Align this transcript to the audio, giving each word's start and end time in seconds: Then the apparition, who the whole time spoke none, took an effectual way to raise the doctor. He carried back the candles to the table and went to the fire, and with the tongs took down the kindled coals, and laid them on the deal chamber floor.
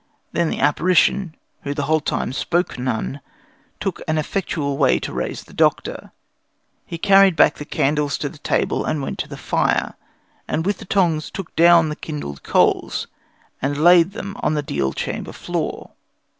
Then 0.31 0.49
the 0.49 0.59
apparition, 0.59 1.35
who 1.61 1.75
the 1.75 1.83
whole 1.83 1.99
time 1.99 2.33
spoke 2.33 2.79
none, 2.79 3.21
took 3.79 4.01
an 4.07 4.17
effectual 4.17 4.75
way 4.75 4.97
to 4.97 5.13
raise 5.13 5.43
the 5.43 5.53
doctor. 5.53 6.11
He 6.87 6.97
carried 6.97 7.35
back 7.35 7.57
the 7.59 7.65
candles 7.65 8.17
to 8.17 8.27
the 8.29 8.39
table 8.39 8.83
and 8.83 9.03
went 9.03 9.19
to 9.19 9.27
the 9.27 9.37
fire, 9.37 9.93
and 10.47 10.65
with 10.65 10.79
the 10.79 10.85
tongs 10.85 11.29
took 11.29 11.55
down 11.55 11.89
the 11.89 11.95
kindled 11.95 12.41
coals, 12.41 13.05
and 13.61 13.83
laid 13.83 14.13
them 14.13 14.35
on 14.39 14.55
the 14.55 14.63
deal 14.63 14.91
chamber 14.91 15.33
floor. 15.33 15.91